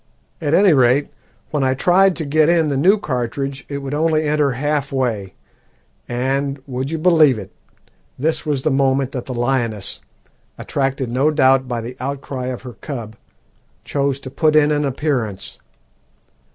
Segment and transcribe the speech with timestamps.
[0.41, 1.09] At any rate,
[1.51, 5.35] when I tried to, get in the new cartridge it would only enter half way;
[6.09, 7.51] and would you believe it?
[8.17, 10.01] this was the moment that the lioness,
[10.57, 13.15] attracted no doubt by the outcry of her cub,
[13.83, 15.59] chose to put in an appearance.